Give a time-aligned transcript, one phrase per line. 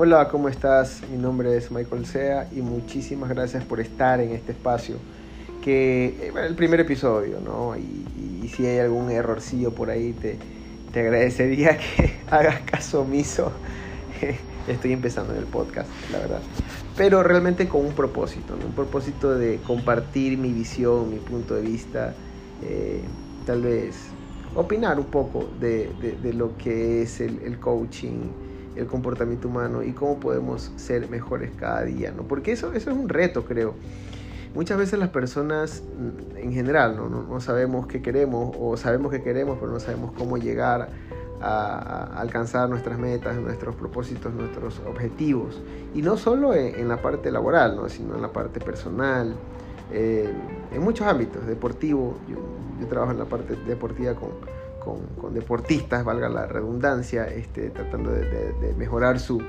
[0.00, 1.02] Hola, ¿cómo estás?
[1.10, 4.94] Mi nombre es Michael Sea y muchísimas gracias por estar en este espacio.
[5.60, 7.76] Que bueno, el primer episodio, ¿no?
[7.76, 8.06] Y,
[8.44, 10.38] y, si hay algún errorcillo por ahí, te,
[10.92, 13.50] te agradecería que hagas caso omiso.
[14.68, 16.42] Estoy empezando en el podcast, la verdad.
[16.96, 18.66] Pero realmente con un propósito, ¿no?
[18.66, 22.14] Un propósito de compartir mi visión, mi punto de vista,
[22.62, 23.02] eh,
[23.44, 23.96] tal vez
[24.54, 28.30] opinar un poco de, de, de lo que es el, el coaching
[28.76, 32.22] el comportamiento humano y cómo podemos ser mejores cada día, ¿no?
[32.22, 33.74] Porque eso, eso es un reto, creo.
[34.54, 37.08] Muchas veces las personas mm, en general ¿no?
[37.08, 40.88] No, no sabemos qué queremos o sabemos qué queremos, pero no sabemos cómo llegar
[41.40, 45.60] a, alcanzar nuestras metas, nuestros propósitos, nuestros objetivos.
[45.94, 47.88] Y no solo en, la parte laboral, ¿no?
[47.88, 49.34] sino en la parte personal,
[49.92, 50.32] eh,
[50.72, 52.18] en muchos ámbitos, deportivo.
[52.80, 54.30] Yo trabajo en la parte deportiva con,
[55.20, 59.42] con, deportistas, valga la redundancia, este, tratando de, mejorar su,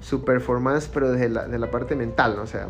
[0.00, 2.42] su, performance, pero desde la, de la parte mental, ¿no?
[2.42, 2.68] o sea,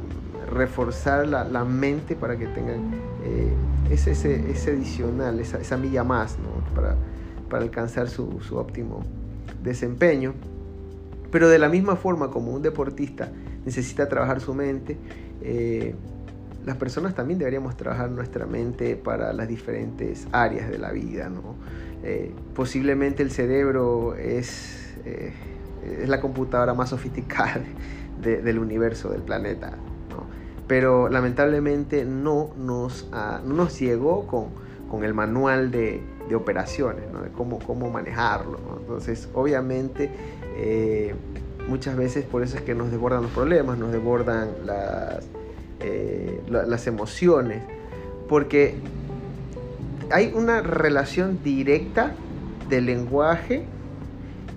[0.51, 3.53] reforzar la, la, mente para que tengan eh,
[3.91, 6.75] ese, ese, adicional, esa, esa milla más, ¿no?
[6.75, 6.97] para,
[7.49, 9.03] para alcanzar su, su óptimo
[9.63, 10.35] desempeño.
[11.31, 13.31] Pero de la misma forma como un deportista
[13.65, 14.97] necesita trabajar su mente,
[15.43, 15.95] eh,
[16.69, 21.31] las personas también deberíamos trabajar nuestra mente para las diferentes áreas de la vida.
[22.03, 25.33] Eh, posiblemente el cerebro es, eh,
[26.03, 27.63] es, la computadora más sofisticada
[28.23, 29.79] de, del universo, del planeta.
[30.67, 34.49] Pero lamentablemente no nos, uh, no nos llegó con,
[34.91, 38.59] con el manual de, de operaciones, de cómo, cómo manejarlo.
[38.79, 40.11] Entonces, obviamente,
[40.59, 41.15] eh,
[41.67, 45.27] muchas veces por eso es que nos desbordan los problemas, nos desbordan las
[45.81, 47.63] eh, las emociones,
[48.29, 48.77] porque
[50.11, 52.15] hay una relación directa
[52.69, 53.65] del lenguaje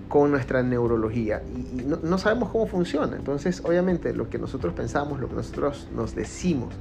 [0.08, 3.16] con nuestra neurología y, no, sabemos cómo funciona.
[3.16, 6.74] Entonces, obviamente, lo que nosotros pensamos, lo que nosotros nos decimos,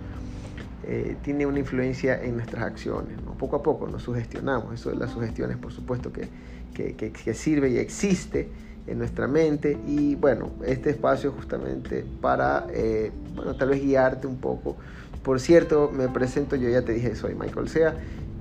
[0.92, 3.22] eh, tiene una influencia en nuestras acciones.
[3.24, 3.34] ¿no?
[3.34, 4.74] Poco a poco nos sugestionamos.
[4.74, 6.28] Eso de las sugestiones, por supuesto, que,
[6.74, 8.48] que, que, que sirve y existe
[8.88, 14.38] en nuestra mente y bueno, este espacio justamente para, eh, bueno, tal vez guiarte un
[14.38, 14.78] poco.
[15.22, 17.94] Por cierto, me presento, yo ya te dije, soy Michael Sea,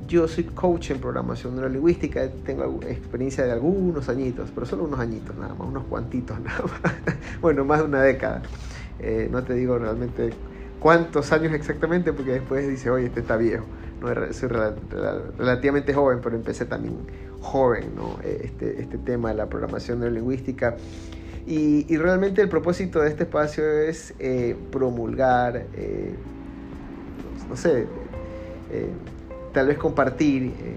[0.07, 5.35] yo soy coach en programación neurolingüística, tengo experiencia de algunos añitos, pero solo unos añitos
[5.37, 6.93] nada más, unos cuantitos nada más,
[7.41, 8.41] bueno, más de una década.
[8.99, 10.31] Eh, no te digo realmente
[10.79, 13.65] cuántos años exactamente, porque después dice, oye, este está viejo.
[14.01, 16.95] No, soy rel rel relativamente joven, pero empecé también
[17.41, 18.17] joven, ¿no?
[18.23, 20.75] este, este tema de la programación neurolingüística.
[21.45, 26.13] Y, y, realmente el propósito de este espacio es eh, promulgar, eh,
[27.49, 27.87] no sé,
[28.71, 28.89] eh,
[29.51, 30.75] tal vez compartir eh,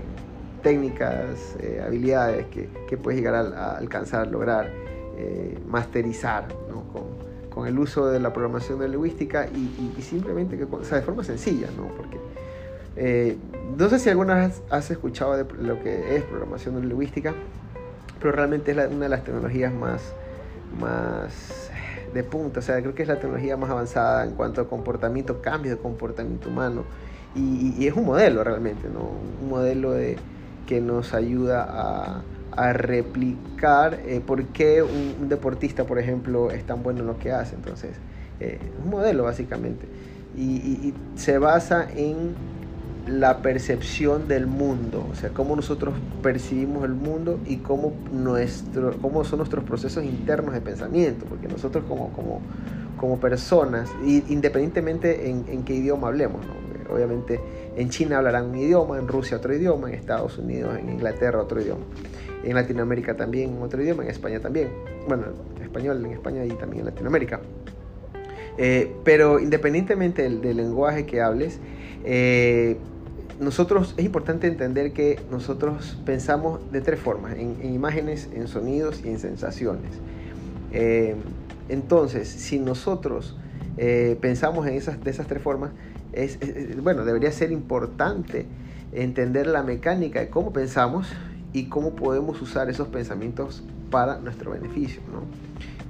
[0.62, 4.70] técnicas, eh, habilidades que, que, puedes llegar a, a alcanzar, lograr,
[5.16, 6.84] eh, masterizar ¿no?
[6.92, 7.11] con,
[7.62, 11.04] con, el uso de la programación neurolingüística y, y, y simplemente que, o sea, de
[11.04, 11.88] forma sencilla, ¿no?
[11.88, 12.18] Porque
[12.96, 13.36] eh,
[13.78, 17.34] no sé si alguna vez has escuchado de lo que es programación neurolingüística,
[18.20, 20.12] pero realmente es la, una de las tecnologías más,
[20.80, 21.70] más
[22.12, 25.40] de punta, o sea, creo que es la tecnología más avanzada en cuanto a comportamiento,
[25.40, 26.84] cambio de comportamiento humano,
[27.34, 29.10] y, y es un modelo realmente, ¿no?
[29.40, 30.18] Un modelo de,
[30.66, 32.22] que nos ayuda a,
[32.56, 37.32] a replicar eh, por qué un, deportista, por ejemplo, es tan bueno en lo que
[37.32, 37.54] hace.
[37.54, 37.90] Entonces,
[38.40, 39.86] eh, un modelo básicamente.
[40.36, 42.34] Y, se basa en
[43.06, 49.24] la percepción del mundo, o sea, cómo nosotros percibimos el mundo y cómo, nuestro, cómo
[49.24, 52.40] son nuestros procesos internos de pensamiento, porque nosotros como, como,
[52.96, 56.62] como personas, independientemente en, en qué idioma hablemos, ¿no?
[56.92, 57.40] obviamente
[57.76, 61.60] en China hablarán un idioma, en Rusia otro idioma, en Estados Unidos, en Inglaterra otro
[61.60, 61.84] idioma,
[62.44, 64.68] en Latinoamérica también otro idioma, en España también,
[65.06, 65.24] bueno,
[65.62, 67.40] español en España y también en Latinoamérica.
[68.58, 71.58] Eh, pero independientemente del, del, lenguaje que hables,
[72.04, 72.76] eh,
[73.40, 79.02] nosotros es importante entender que nosotros pensamos de tres formas, en, en imágenes, en sonidos
[79.04, 79.92] y en sensaciones.
[80.72, 81.16] Eh,
[81.68, 83.36] entonces, si nosotros
[84.20, 85.70] pensamos en esas, de esas tres formas,
[86.12, 86.38] es,
[86.82, 88.44] bueno, debería ser importante
[88.92, 91.08] entender la mecánica de cómo pensamos
[91.52, 95.02] y cómo podemos usar esos pensamientos para nuestro beneficio.
[95.12, 95.22] ¿no?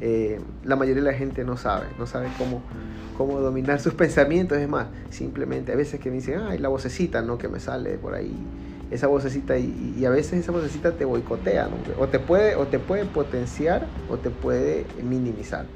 [0.00, 2.62] Eh, la mayoría de la gente no sabe, no sabe cómo
[3.16, 4.58] cómo dominar sus pensamientos.
[4.58, 7.38] Es más, simplemente a veces que me dicen, ay, la vocecita, ¿no?
[7.38, 8.34] Que me sale por ahí,
[8.90, 12.02] esa vocecita, y, a veces esa vocecita te boicotea, ¿no?
[12.02, 15.66] O te puede, o te puede potenciar o te puede minimizar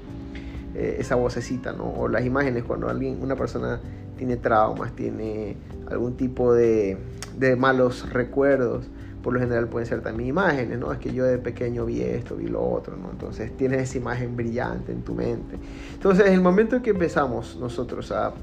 [0.74, 1.84] eh, esa vocecita, ¿no?
[1.84, 3.80] O las imágenes cuando alguien, una persona
[4.16, 5.56] tiene traumas, tiene
[5.90, 6.98] algún tipo de,
[7.38, 8.86] de malos recuerdos,
[9.26, 10.92] por lo general pueden ser también imágenes, ¿no?
[10.92, 13.10] Es que yo de pequeño vi esto, vi lo otro, ¿no?
[13.10, 15.58] Entonces tienes esa imagen brillante en tu mente.
[15.94, 18.34] Entonces, el momento en que empezamos nosotros a,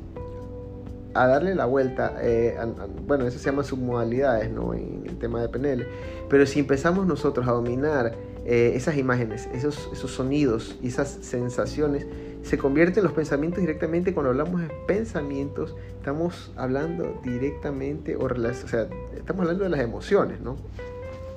[1.13, 2.57] a darle la vuelta, eh,
[3.07, 4.73] bueno, eso se llama submodalidades, ¿no?
[4.73, 5.87] En el tema de PNL,
[6.29, 8.13] pero si empezamos nosotros a dominar
[8.45, 12.05] eh, esas imágenes, esos, esos sonidos y esas sensaciones,
[12.43, 14.13] se convierten en los pensamientos directamente.
[14.13, 20.41] Cuando hablamos de pensamientos, estamos hablando directamente, o, o sea, estamos hablando de las emociones,
[20.41, 20.57] ¿no?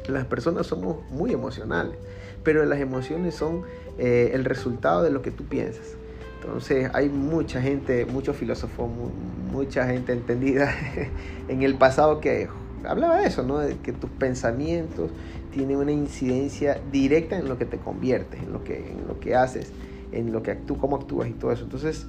[0.09, 1.97] Las personas somos muy emocionales,
[2.43, 3.63] pero las emociones son
[3.99, 5.95] eh, el resultado de lo que tú piensas.
[6.41, 8.89] Entonces hay mucha gente, muchos filósofos,
[9.51, 10.73] mucha gente entendida
[11.49, 12.49] en el pasado que
[12.87, 13.59] hablaba de eso, ¿no?
[13.59, 15.11] De que tus pensamientos
[15.53, 19.35] tienen una incidencia directa en lo que te conviertes, en lo que, en lo que
[19.35, 19.73] haces,
[20.13, 21.65] en lo que actúas, cómo actúas y todo eso.
[21.65, 22.07] Entonces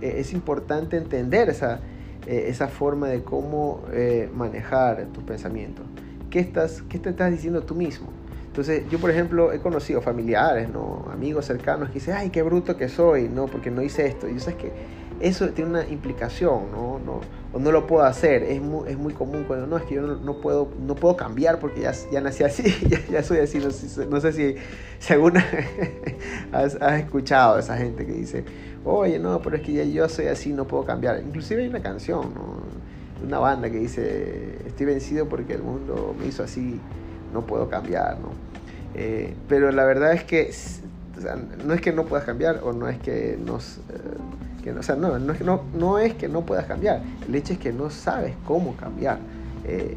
[0.00, 1.80] eh, es importante entender esa,
[2.26, 5.86] eh, esa forma de cómo eh, manejar tus pensamientos.
[6.30, 8.08] ¿Qué, estás, ¿Qué te estás diciendo tú mismo?
[8.46, 11.06] Entonces, yo por ejemplo he conocido familiares, ¿no?
[11.10, 13.46] amigos cercanos que dicen, ay, qué bruto que soy, ¿no?
[13.46, 14.28] porque no hice esto.
[14.28, 14.72] Y yo sabes que
[15.22, 16.98] eso tiene una implicación, ¿no?
[16.98, 17.20] no
[17.52, 18.42] o no lo puedo hacer.
[18.42, 21.58] Es muy, es muy común cuando no, es que yo no, puedo, no puedo cambiar
[21.58, 22.64] porque ya, ya nací así,
[23.10, 23.58] ya, soy así.
[23.58, 24.56] No, sé si,
[24.98, 25.44] si alguna
[26.52, 28.44] has, has escuchado a esa gente que dice,
[28.84, 31.20] oye, no, pero es que ya yo soy así, no puedo cambiar.
[31.20, 32.32] Inclusive hay una canción,
[33.22, 36.80] una banda que dice, estoy vencido porque el mundo me hizo así,
[37.32, 38.30] no puedo cambiar, ¿no?
[38.94, 40.50] Eh, pero la verdad es que
[41.64, 43.78] no es que no puedas cambiar o no es que nos...
[43.78, 43.80] Eh,
[44.70, 49.18] no, es que no, puedas cambiar, el hecho es que no sabes cómo cambiar.
[49.64, 49.96] Eh,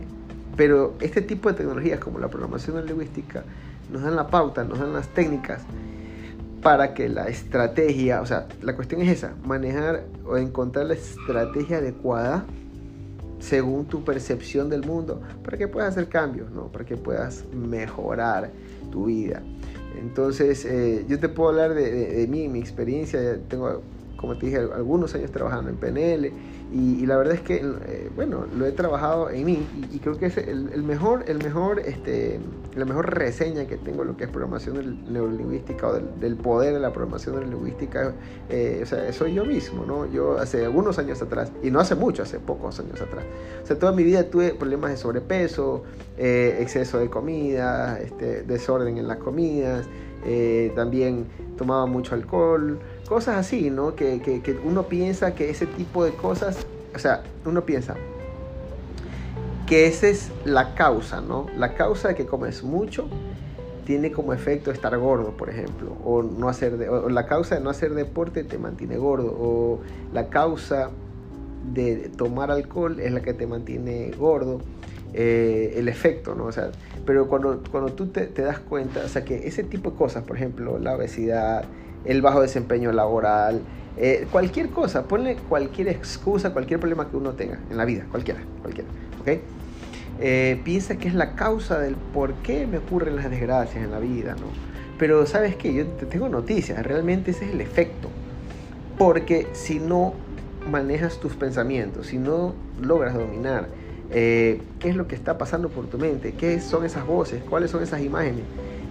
[0.56, 3.44] pero este tipo de tecnologías como la programación lingüística
[3.91, 5.62] nos dan la pauta, nos dan las técnicas
[6.62, 11.77] para que la estrategia, o sea, la cuestión es esa, manejar o encontrar la estrategia
[11.77, 12.45] adecuada
[13.39, 16.71] según tu percepción del mundo, para que puedas hacer cambios, ¿no?
[16.71, 18.50] para que puedas mejorar
[18.91, 19.44] tu vida.
[20.00, 23.81] Entonces, eh, yo te puedo hablar de, mí, mi experiencia, tengo,
[24.17, 26.31] como te dije, algunos años trabajando en PNL,
[26.73, 30.25] y, la verdad es que, eh, bueno, lo he trabajado en mí y, creo que
[30.25, 32.39] es el, mejor, el mejor, este,
[32.75, 36.91] la mejor reseña que tengo lo que es programación neurolingüística o del, poder de la
[36.91, 38.13] programación neurolingüística,
[38.50, 40.12] eh, o sea, soy yo mismo, ¿no?
[40.12, 43.23] Yo hace algunos años atrás, y no hace mucho, hace pocos años atrás,
[43.63, 45.83] o sea, toda mi vida tuve problemas de sobrepeso,
[46.18, 49.88] eh, exceso de comida, este, desorden en las comidas,
[50.75, 53.96] también tomaba mucho alcohol, cosas así, ¿no?
[53.96, 57.96] Que, que, uno piensa que ese tipo de cosas, o sea, uno piensa
[59.68, 61.48] que esa es la causa, ¿no?
[61.57, 63.07] La causa de que comes mucho
[63.86, 67.94] tiene como efecto estar gordo, por ejemplo, o no hacer la causa de no hacer
[67.94, 69.80] deporte te mantiene gordo, o
[70.13, 70.90] la causa
[71.74, 74.62] de tomar alcohol es la que te mantiene gordo,
[75.13, 76.46] eh, el efecto, ¿no?
[76.46, 76.72] O sea,
[77.06, 80.24] pero cuando, cuando tú te, te, das cuenta, o sea, que ese tipo de cosas,
[80.24, 81.66] por ejemplo, la obesidad,
[82.06, 83.62] el bajo desempeño laboral,
[83.98, 88.42] eh, cualquier cosa, ponle cualquier excusa, cualquier problema que uno tenga en la vida, cualquiera,
[88.62, 88.90] cualquiera,
[89.22, 89.40] ¿ok?
[90.19, 94.00] Eh, piensa que es la causa del por qué me ocurren las desgracias en la
[94.00, 94.48] vida, ¿no?
[94.98, 98.10] Pero sabes que yo te tengo noticias, realmente ese es el efecto,
[98.98, 100.13] porque si no
[100.69, 103.68] manejas tus pensamientos, si no logras dominar
[104.12, 107.72] eh, qué es lo que está pasando por tu mente, qué son esas voces, cuáles
[107.72, 108.44] son esas imágenes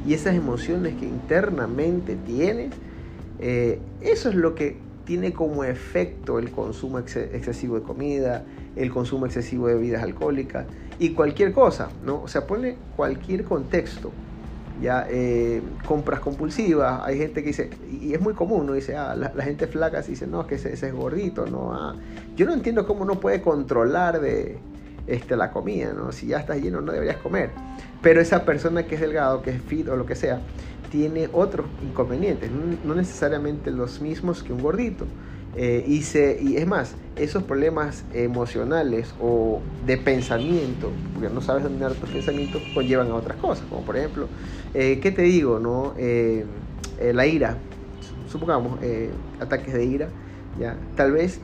[0.07, 2.73] y esas emociones que internamente tienes,
[3.39, 8.45] eh, eso es lo que tiene como efecto el consumo excesivo de comida,
[8.77, 10.67] el consumo excesivo de bebidas alcohólicas
[10.99, 12.23] y cualquier cosa, ¿no?
[12.23, 14.11] O sea, pone cualquier contexto.
[14.81, 18.73] Ya, eh, compras compulsivas, hay gente que dice, y es muy común, ¿no?
[18.73, 21.73] Dice, ah, la, gente flaca dice, no, es que ese, es gordito, ¿no?
[21.73, 21.95] Ah,
[22.35, 24.59] yo no entiendo cómo no puede controlar de
[25.07, 26.11] este, la comida, ¿no?
[26.11, 27.51] Si ya estás lleno no deberías comer.
[28.03, 30.41] Pero esa persona que es delgado, que es fit o lo que sea,
[30.95, 32.49] tiene otros inconvenientes,
[32.85, 35.07] no necesariamente los mismos que un gordito.
[35.57, 41.65] Eh, y, se, y es más, esos problemas emocionales o de pensamiento, porque no sabes
[41.65, 44.29] dominar tus pensamientos, conllevan a otras cosas, como por ejemplo,
[44.73, 45.59] eh, ¿qué te digo?
[45.59, 45.95] No?
[45.99, 46.45] Eh,
[47.13, 47.59] la ira,
[48.29, 48.79] supongamos,
[49.41, 50.09] ataques de ira,
[50.61, 50.77] ¿ya?
[50.95, 51.41] tal vez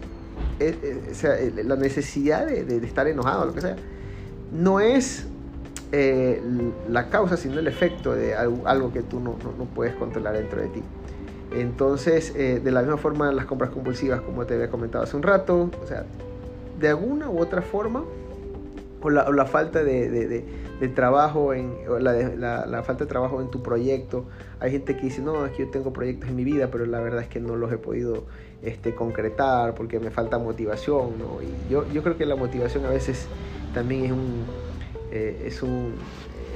[1.10, 3.74] sea, la necesidad de, de, estar enojado, lo que sea,
[4.52, 5.26] no es
[5.92, 6.40] eh,
[6.88, 9.36] la causa, sino el efecto de algo, que tú no,
[9.74, 10.82] puedes controlar dentro de ti.
[11.52, 15.24] Entonces, eh, de la misma forma, las compras compulsivas, como te había comentado hace un
[15.24, 16.04] rato, o sea,
[16.78, 18.04] de alguna u otra forma,
[19.02, 20.44] o la, falta de,
[20.94, 24.26] trabajo, en, la, falta de trabajo en tu proyecto.
[24.60, 27.00] Hay gente que dice, no, es que yo tengo proyectos en mi vida, pero la
[27.00, 28.24] verdad es que no los he podido
[28.62, 31.14] este, concretar porque me falta motivación.
[31.42, 33.26] Y yo, yo creo que la motivación a veces
[33.72, 34.44] también es un,
[35.10, 35.94] eh, es un,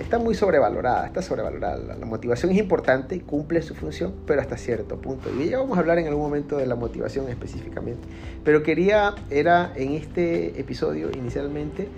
[0.01, 1.97] está muy sobrevalorada, está sobrevalorada.
[1.97, 5.31] La, motivación es importante, cumple su función, pero hasta cierto punto.
[5.39, 8.07] Y ya vamos a hablar en algún momento de la motivación específicamente.
[8.45, 11.89] Pero quería, era en este episodio inicialmente,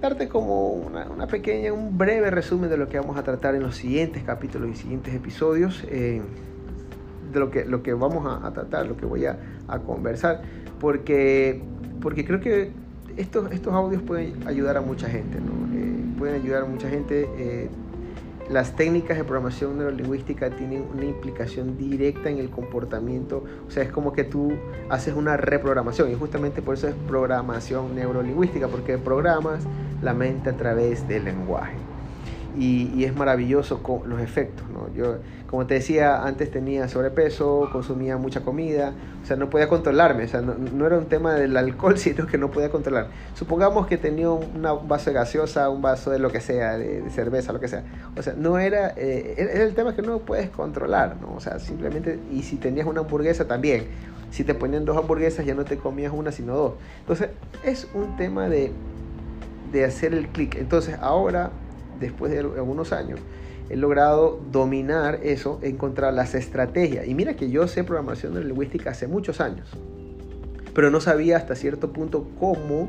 [0.00, 3.76] darte como una, pequeña, un breve resumen de lo que vamos a tratar en los
[3.76, 6.20] siguientes capítulos y siguientes episodios, eh,
[7.32, 9.38] de lo que, lo que vamos a, tratar, lo que voy a,
[9.86, 10.42] conversar,
[10.78, 11.62] porque,
[12.00, 12.70] porque creo que
[13.16, 15.52] estos, estos audios pueden ayudar a mucha gente, ¿no?
[15.76, 17.28] Eh, pueden ayudar a mucha gente.
[17.36, 17.68] Eh,
[18.50, 23.90] las técnicas de programación neurolingüística tienen una implicación directa en el comportamiento, o sea, es
[23.90, 24.52] como que tú
[24.90, 29.64] haces una reprogramación y justamente por eso es programación neurolingüística, porque programas
[30.02, 31.93] la mente a través del lenguaje
[32.56, 34.64] y, es maravilloso con los efectos.
[34.70, 34.92] ¿no?
[34.94, 38.92] Yo, como te decía, antes tenía sobrepeso, consumía mucha comida,
[39.22, 42.38] o sea, no podía controlarme, o sea, no, era un tema del alcohol, sino que
[42.38, 43.08] no podía controlar.
[43.34, 47.52] Supongamos que tenía un vaso de gaseosa, un vaso de lo que sea, de, cerveza,
[47.52, 47.84] lo que sea.
[48.16, 51.34] O sea, no era, eh, el tema que no puedes controlar, ¿no?
[51.36, 53.84] O sea, simplemente, y si tenías una hamburguesa también,
[54.30, 56.72] si te ponían dos hamburguesas ya no te comías una, sino dos.
[56.98, 57.28] Entonces,
[57.62, 58.72] es un tema de,
[59.70, 60.56] de hacer el clic.
[60.56, 61.52] Entonces, ahora
[62.04, 63.20] después de algunos años,
[63.68, 67.06] he logrado dominar eso, encontrar las estrategias.
[67.06, 69.68] Y mira que yo sé programación lingüística hace muchos años,
[70.74, 72.88] pero no sabía hasta cierto punto cómo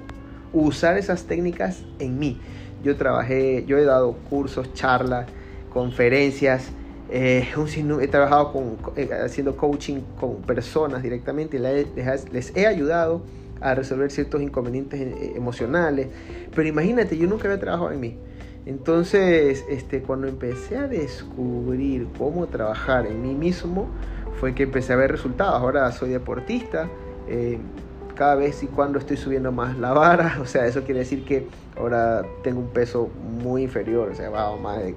[0.54, 2.40] usar esas técnicas en mí.
[2.84, 5.28] Yo trabajé, yo he dado cursos, charlas,
[5.72, 6.70] conferencias,
[7.10, 7.48] eh,
[8.02, 13.24] he trabajado eh, haciendo coaching con personas directamente y les he ayudado
[13.62, 16.08] a resolver ciertos inconvenientes eh, emocionales.
[16.54, 18.18] Pero imagínate, yo nunca había trabajado en mí.
[18.66, 23.88] Entonces, este, cuando empecé a descubrir cómo trabajar en mí mismo,
[24.40, 25.62] fue que empecé a ver resultados.
[25.62, 26.90] Ahora soy deportista,
[27.28, 27.60] eh,
[28.16, 31.48] cada vez y cuando estoy subiendo más la vara, o sea, eso quiere decir que
[31.78, 33.10] ahora tengo un peso
[33.44, 34.96] muy inferior, o sea, bajo más de,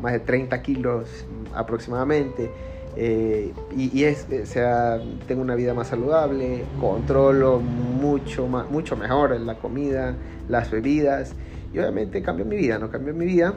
[0.00, 2.50] más de 30 kilos aproximadamente.
[2.98, 4.98] Eh, y, es, o sea,
[5.28, 10.14] tengo una vida más saludable, controlo mucho, más, mucho mejor la comida,
[10.48, 11.34] las bebidas.
[11.78, 12.90] Obviamente cambió mi vida, ¿no?
[12.90, 13.54] Cambió mi vida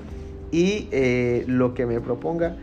[0.51, 2.57] y eh, lo que me proponga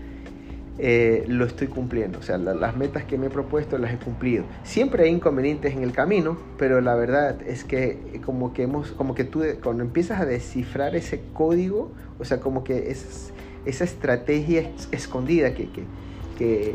[0.79, 2.19] eh, lo estoy cumpliendo.
[2.19, 4.45] O sea, las metas que me he propuesto las he cumplido.
[4.63, 9.15] Siempre hay inconvenientes en el camino, pero la verdad es que como que hemos, como
[9.15, 13.33] que tú cuando empiezas a descifrar ese código, o sea, como que es,
[13.65, 15.85] esa estrategia escondida que, que,
[16.39, 16.75] que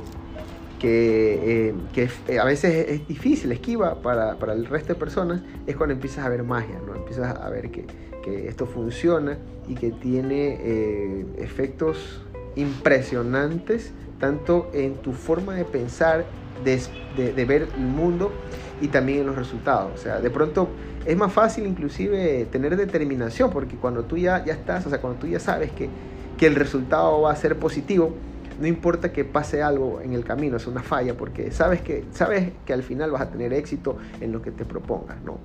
[0.82, 5.94] que, eh, a veces es difícil, esquiva para, para, el resto de personas, es cuando
[5.94, 6.96] empiezas a ver magia, ¿no?
[6.96, 7.86] Empiezas a ver que,
[8.22, 9.38] que esto funciona
[9.68, 12.22] y que tiene eh, efectos
[12.56, 16.25] impresionantes tanto en tu forma de pensar,
[16.63, 18.32] de, ver el mundo
[18.80, 19.92] y también en los resultados.
[19.96, 20.70] O sea, de pronto
[21.06, 25.20] es más fácil inclusive tener determinación porque cuando tú ya, ya estás, o sea, cuando
[25.20, 25.90] tú ya sabes que,
[26.38, 28.13] que el resultado va a ser positivo,
[28.60, 32.51] no importa que pase algo en el camino, es una falla, porque sabes que, sabes
[32.63, 35.40] que al final vas a tener éxito en lo que te propongas, ¿no?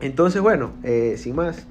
[0.00, 1.66] Entonces, bueno, eh, sin más,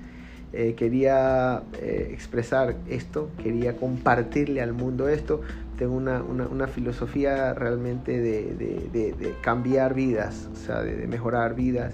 [0.51, 5.41] eh, quería eh, expresar esto, quería compartirle al mundo esto.
[5.77, 8.53] Tengo una, una, filosofía realmente de,
[8.91, 11.93] de, cambiar vidas, o sea, de, mejorar vidas.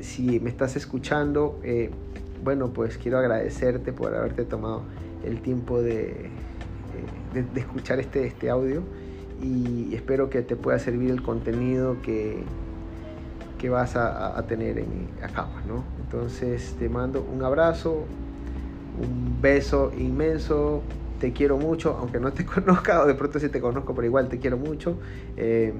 [0.00, 1.90] Si me estás escuchando, eh,
[2.44, 4.82] bueno, pues quiero agradecerte por haberte tomado
[5.24, 6.30] el tiempo de,
[7.54, 8.82] escuchar este, este audio
[9.42, 12.42] y espero que te pueda servir el contenido que,
[13.58, 15.84] que vas a, tener en, acá, ¿no?
[16.00, 18.04] Entonces te mando un abrazo,
[19.02, 20.82] un beso inmenso,
[21.20, 24.28] te quiero mucho, aunque no te conozca, o de pronto sí te conozco, pero igual
[24.28, 24.96] te quiero mucho.
[25.36, 25.74] Eh,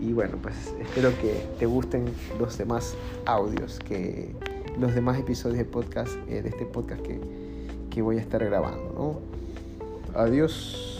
[0.00, 2.04] y bueno, pues espero que te gusten
[2.38, 4.34] los demás audios, que
[4.78, 7.20] los demás episodios de podcast, eh, de este podcast que,
[7.90, 10.20] que voy a estar grabando, ¿no?
[10.20, 10.93] Adiós.